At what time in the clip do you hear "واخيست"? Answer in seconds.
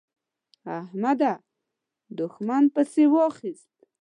3.13-3.73